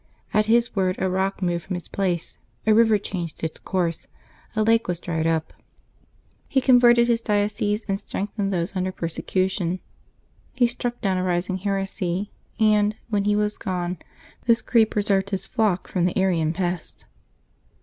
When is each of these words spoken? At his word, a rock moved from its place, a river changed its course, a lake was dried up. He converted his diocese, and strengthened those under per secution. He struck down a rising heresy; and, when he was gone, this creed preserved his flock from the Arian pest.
At 0.33 0.47
his 0.47 0.75
word, 0.75 0.95
a 0.97 1.07
rock 1.07 1.43
moved 1.43 1.65
from 1.65 1.75
its 1.75 1.87
place, 1.87 2.39
a 2.65 2.73
river 2.73 2.97
changed 2.97 3.43
its 3.43 3.59
course, 3.59 4.07
a 4.55 4.63
lake 4.63 4.87
was 4.87 4.97
dried 4.99 5.27
up. 5.27 5.53
He 6.47 6.59
converted 6.59 7.07
his 7.07 7.21
diocese, 7.21 7.85
and 7.87 7.99
strengthened 7.99 8.51
those 8.51 8.75
under 8.75 8.91
per 8.91 9.07
secution. 9.07 9.77
He 10.53 10.65
struck 10.65 11.01
down 11.01 11.19
a 11.19 11.23
rising 11.23 11.57
heresy; 11.59 12.31
and, 12.59 12.95
when 13.11 13.25
he 13.25 13.35
was 13.35 13.59
gone, 13.59 13.99
this 14.45 14.63
creed 14.63 14.89
preserved 14.89 15.29
his 15.29 15.45
flock 15.45 15.87
from 15.87 16.05
the 16.05 16.17
Arian 16.17 16.51
pest. 16.51 17.05